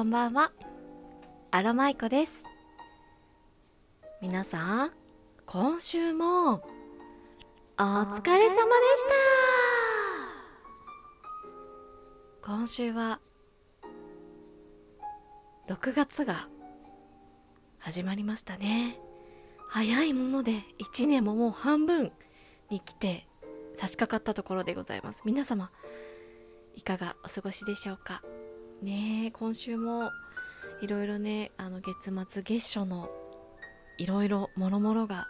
[0.00, 0.50] こんばんは。
[1.50, 2.32] アロマイコです。
[4.22, 4.92] 皆さん
[5.44, 8.56] 今週もお疲れ様でし
[12.40, 12.50] た。
[12.50, 13.20] 今週は
[15.68, 16.48] 6月が
[17.78, 18.98] 始まりましたね。
[19.68, 22.10] 早いもので1年ももう半分
[22.70, 23.26] に来て
[23.76, 25.20] 差し掛かったところでございます。
[25.26, 25.70] 皆様
[26.74, 28.22] いかがお過ごしでしょうか？
[28.82, 30.10] ね今週も
[30.80, 33.10] いろいろねあの月末月初の
[33.98, 35.28] いろいろもろもろが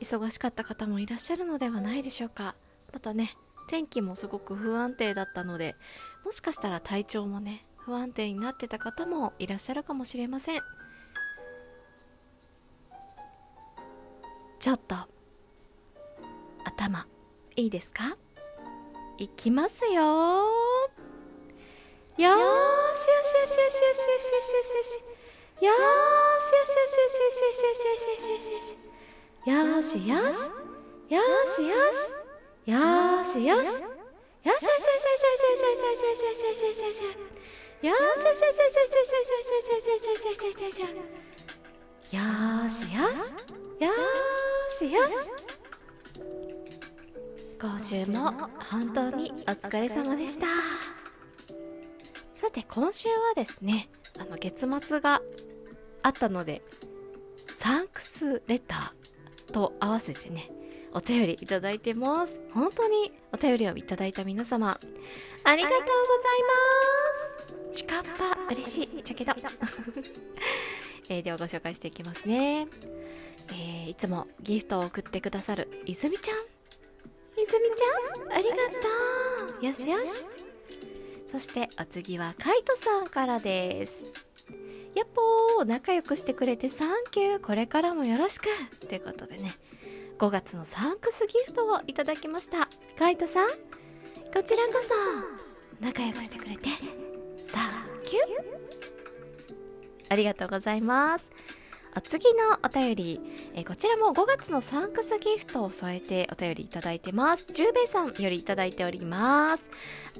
[0.00, 2.56] 忙しかった方もいらっしゃるのではないでしょうか。
[2.92, 3.30] またね
[3.68, 5.74] 天気もすごく不安定だったので
[6.24, 10.60] もしかしたら体調もね不安定になってた方もいらっしゃるかもしれません。
[14.60, 14.96] ちょっと
[16.64, 17.06] 頭
[17.56, 18.16] いいですか？
[19.18, 20.63] いきますよ
[47.60, 48.30] 今週も
[48.70, 50.46] 本当にお疲れ様でした。
[52.34, 55.22] さて今週はですねあの月末が
[56.02, 56.62] あったので
[57.58, 60.50] サンクスレターと合わせてね
[60.92, 62.40] お便りいただいてます。
[62.52, 64.78] 本当にお便りをいただいた皆様
[65.42, 65.90] ありがとうござ
[66.36, 66.42] い
[67.62, 67.78] ます。
[67.78, 69.02] ちかっぱ嬉しい。
[69.02, 69.32] ちゃけど。
[71.08, 72.68] え、ではご紹介していきますね、
[73.48, 76.36] えー、いつもギフトを送ってくださる泉ちゃん。
[77.36, 78.62] 泉ちゃんありがと
[79.60, 79.66] う。
[79.66, 80.33] よしよし。
[81.34, 84.04] そしてお次はカイトさんからです。
[84.94, 88.44] やっぽー仲良くしてくれてサンキューこれからもよろしく
[88.86, 89.58] ということでね。
[90.16, 92.68] 5月のサンクスギフトをいただきました。
[92.96, 93.56] カイトさんこ
[94.44, 94.74] ちらこ
[95.80, 96.78] そ仲良くしてくれてサン
[98.04, 98.22] キュー。
[100.10, 101.33] ありがとうございます。
[101.96, 103.20] お次のお便り、
[103.54, 107.46] えー、こちらも5月のサンクスギフトを添えてお便りいただいてます。
[107.52, 109.62] 十兵衛さんよりいただいております。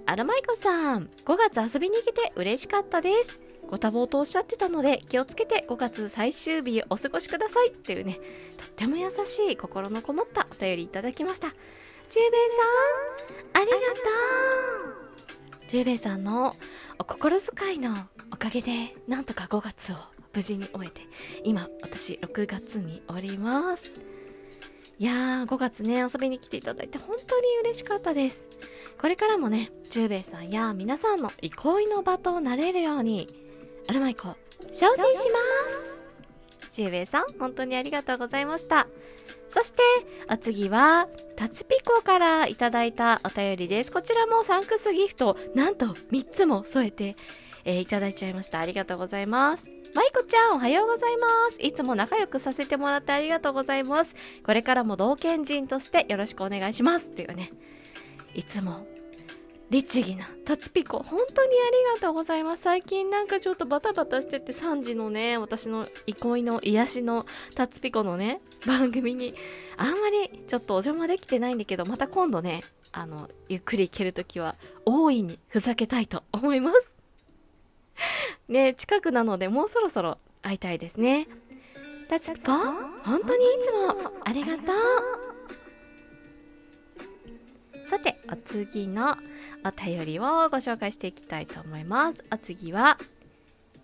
[0.07, 3.41] アルマイコさん、5月遊びに来て嬉しかったです。
[3.69, 8.21] ご多忙とおっしゃってたので気をつけて5月最終日お過ごしくださいっていうね
[8.56, 12.31] とっても優しい心のこもったお便りいただきました十兵衛
[13.53, 13.83] さんありがと
[15.67, 16.56] う十兵衛さんの
[16.99, 19.97] お心遣いのおかげでなんとか5月を
[20.34, 21.03] 無事に終えて
[21.45, 23.84] 今私6月におります。
[24.99, 28.49] いやー5月ね遊びに来ていただいて本当に嬉しかったです。
[29.00, 33.28] これからもね十兵衛さんや皆さんの憩いの場となれるように
[33.89, 34.37] アルマイコ
[34.71, 35.39] 精進しま
[35.91, 35.94] す。
[36.75, 38.89] ジュウベイさん本当にありがとうございました。
[39.49, 39.83] そして
[40.28, 43.93] お次はタツピコからいただいたお便りです。
[43.93, 47.17] こちらもサンクスギフトなんと3つも添えて、
[47.65, 48.59] えー、いただいちゃいました。
[48.59, 49.65] ありがとうございます。
[49.94, 51.62] マイコちゃんおはようございます。
[51.62, 54.16] いつも仲良くさせてもらってありがとうございます。
[54.44, 57.06] これからも同県人としてよろしくお願いします。
[57.06, 57.53] っていうね。
[58.34, 58.88] いつも
[59.71, 60.99] 律儀なタツピコ。
[60.99, 62.62] 本当にありがとうございます。
[62.65, 67.25] 最近なんかちょっとバタバタしてて3時のね私の憩いの癒しの
[67.55, 69.37] タツピコのね番組に
[69.76, 76.94] あんまりちょっとお邪魔できてないんだけどまた今度ねあのゆっくり行けるときは大いにふざけたいと思います。
[78.49, 81.28] ね近くなのでもうそろそろ会いたいですね
[82.09, 85.34] タツピコ本当にいつもありがとう
[87.87, 89.15] さて、お次の
[89.62, 92.25] お便りをご紹介していきたいと思います。
[92.32, 92.99] お次は、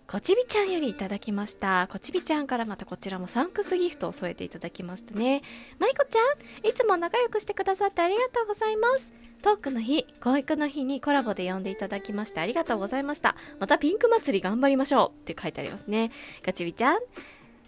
[0.07, 1.87] こちびちゃんよりいただきました。
[1.91, 5.43] こちびちゃんからまたこちらもサンクスギフトを添えていただきましたね。
[5.77, 9.20] まいこちゃん、いつも仲良くしてくださってありがとうございます。
[9.41, 13.35] トークの日、教育の日にコラボで呼んでいただきましてありがとうございました。
[13.59, 16.11] またピンク祭り頑張りましょうって書いてありますね。
[16.45, 16.99] こちびちゃん、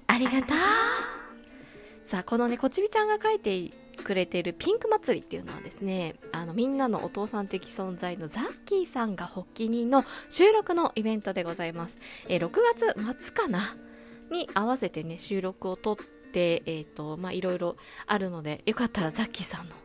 [0.07, 2.09] ありがとう。
[2.09, 3.71] さあ、このね、こちびちゃんが書いて
[4.03, 11.95] くれているピンク祭りっていうのはですねあのみんなのお父さん的存在のザッキーさんが発起人の収録のイベントでございます、
[12.27, 12.51] えー、6
[12.95, 13.75] 月末かな？
[14.31, 15.95] に合わせてね収録を撮っ
[16.33, 17.75] てえっ、ー、とまあいろいろ
[18.07, 19.75] あるのでよかったらザッキーさんの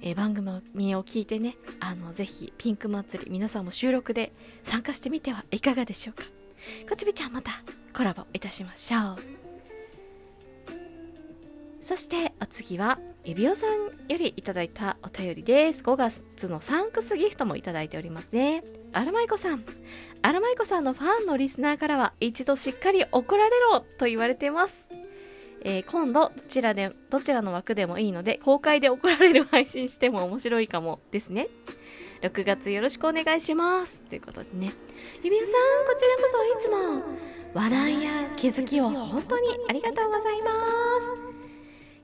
[0.00, 4.32] えー、番組を聞いてねあのぜひピンク祭り皆さんも収録で
[4.64, 6.24] 参加してみてはいかがでしょうか。
[6.88, 7.62] こちびちゃんまた
[7.94, 9.42] コラボいたしましょう。
[11.82, 13.70] そしてお次は指輪さん
[14.08, 15.82] よりいただいたお便りです。
[15.82, 18.62] 5月のサンクスギフトもいただいておりますね。
[18.92, 19.64] アルマイコさん。
[20.22, 24.86] アルマイコさんのファンのリスナーからは一度しっかり怒られろと言われています。
[25.64, 31.48] えー、今度どちらでどちらの枠でもいいので公開で怒られる配信しても面白いかもですね。
[32.22, 33.98] 6月よろしくお願いします。
[34.08, 34.74] ということでね。
[35.22, 37.02] 指輪さんこちらこそいつも
[37.54, 40.50] 笑いや気づきを本当にありがとうございま
[41.00, 41.32] す。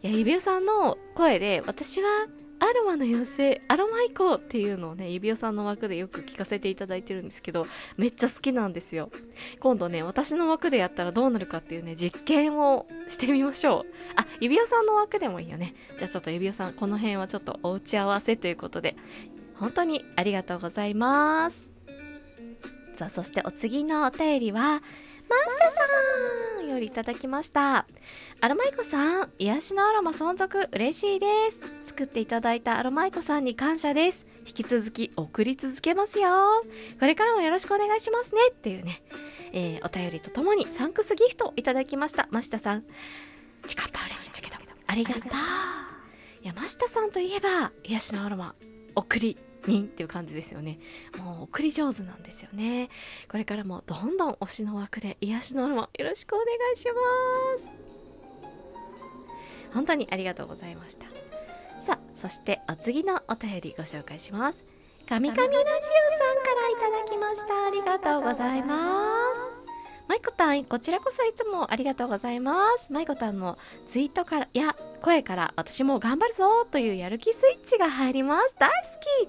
[0.02, 2.26] いや指輪さんの声で私は
[2.60, 7.66] アロマの妖精アロマイコっていうのをね指輪さんの枠でよく聞かせていただいてるんですけど
[7.96, 9.10] めっちゃ好きなんですよ。
[9.60, 13.92] 今度ね私の枠でやったらどうなるかっていうね実験をしてみましょう。
[14.16, 15.74] あ指輪さんの枠でもいいよね。
[15.98, 18.96] じゃあちょっと指輪さんこの辺はちょっとお打ち合わせということで。
[19.58, 21.66] 本当にありがとうございます。
[22.96, 24.82] さあ、そしてお次のお便りは、
[25.28, 27.86] マスタさんよりいただきました。
[28.40, 31.60] アロマイコさん、癒しのアロマ存続嬉しいです。
[31.86, 34.26] 作っていただいたアロマイコさんに感謝です。
[34.46, 36.30] 引き続き送り続けますよ。
[36.98, 38.40] これからもよろしくお願いしますね。
[38.50, 39.02] っていうね、
[39.52, 42.28] えー、お便りとともにサンクスギフトいただきました。
[42.30, 42.84] マシタさん、
[43.66, 45.22] 近っぱ嬉しいんだけど、ありがとう。
[46.42, 48.54] いや、マシタさんといえば、癒しのアロマ、
[48.94, 49.36] 送り
[49.68, 50.78] 人っていう感じですよね。
[51.16, 52.88] もう送り上手なんですよね。
[53.28, 56.92] これからもどんどん推しの枠で癒しのアロマよろしくお願いしま
[57.64, 57.88] す。
[59.72, 61.06] 本当にありがとうございました。
[61.86, 64.64] さあそしてお次のお便りご紹介します。
[65.08, 67.66] 神々ラジオさんからいただきました。
[67.66, 69.27] ありがとうございます。
[70.08, 72.90] マイコタン、こちらこそいつもありがとうございます。
[72.90, 73.58] マイコタンの
[73.90, 78.54] ツイートからや声から私も頑張るぞというやる気スイッチが入ります。
[78.58, 78.74] 大好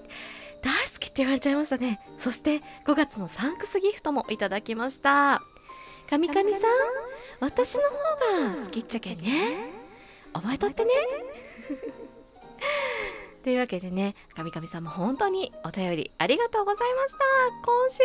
[0.62, 2.00] 大好きって言われちゃいましたね。
[2.18, 5.42] そして5月のサンクスギフトもいただきました。
[6.08, 6.60] 神々さん、
[7.40, 9.70] 私の方が好きっちゃけんね。
[10.32, 10.92] 覚えとってね。
[13.42, 17.18] というわけでね、神々さんも本当にお便りありがとうございました。
[17.64, 18.02] 今週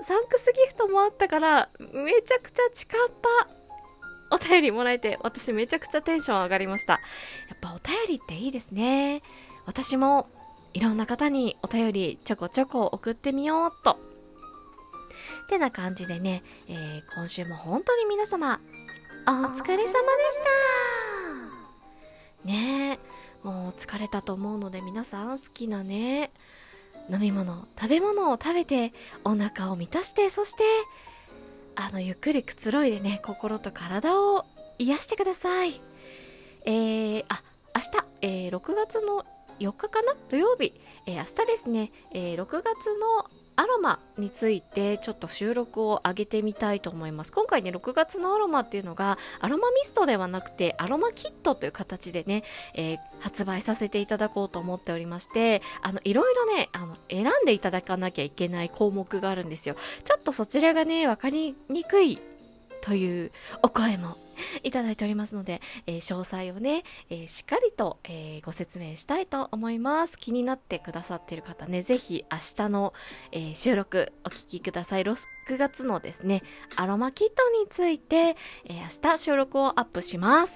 [0.00, 3.48] はサンクスギフトもあったから、めちゃくちゃ近っぱ
[4.30, 6.94] お便りもらえて、私めちゃくちゃテンション上がりました。
[6.94, 7.00] や
[7.54, 9.22] っぱお便りっていいですね。
[9.66, 10.28] 私も
[10.72, 13.98] いろんな方にお便りちょこちょこ送ってみようっと。
[15.44, 18.60] ってな感じでね、えー、今週も本当に皆様、
[19.26, 19.92] お疲れ様でし
[22.42, 23.23] たねえ。
[23.44, 26.32] もう疲れたと思うので皆さん好きなね
[27.10, 28.92] 飲み物食べ物を食べて
[29.22, 30.64] お腹を満たしてそして
[31.76, 34.46] あのゆっくりくつろいでね心と体を
[34.78, 35.80] 癒してください。
[36.64, 37.42] えー、あ
[37.74, 37.88] 明日、
[38.22, 39.24] えー、6月の
[39.60, 40.14] 4日かな？
[40.30, 40.72] 土曜日、
[41.06, 42.64] えー、明日ですね、えー、6月
[42.98, 47.32] のアロマについてちょっと収録を上げてみたいと思います。
[47.32, 59.76] 今回ね6月のアロマっていうのがアロマミストではなくてアロマキットという形でね、えー、発売させていただこうと思っておりましてあのいろいろねあの選んでいただかなきゃいけない項目があるんですよ。
[60.04, 62.20] ちょっとそちらがね分かりにくい
[62.80, 64.18] というお声も
[64.62, 70.18] いただいておりますので、えー、詳細をね、えー、しっかりと、えー、ご説明したいと思います。
[70.18, 72.94] 気になってくださってる方ね、ぜひ明日の、
[73.32, 75.02] え収録お聞きください。
[75.02, 75.16] 6
[75.56, 76.42] 月のですね、
[76.76, 80.54] アロマキットについて、え明日収録をアップします。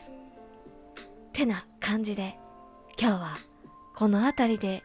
[1.33, 2.39] てな感じで、
[3.01, 3.39] 今日は
[3.95, 4.83] この辺りで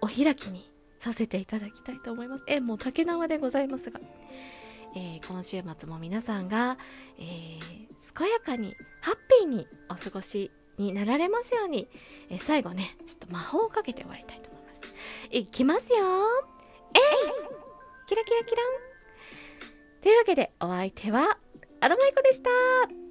[0.00, 2.44] お開きにさせていただきたいと思います。
[2.46, 4.00] え、もう竹縄でございますが。
[4.96, 6.78] えー、今週末も皆さんが、
[7.18, 11.88] えー、健やかにハッピーにお過ごしになられますように、
[12.30, 14.80] えー、最後ねちょっと魔法をかけて終わりたいと思います。
[15.30, 15.98] いきますよ。
[16.94, 18.08] えい!
[18.08, 18.66] キラキラキラン。
[20.02, 21.38] というわけでお相手は
[21.80, 23.03] アロマイコでした。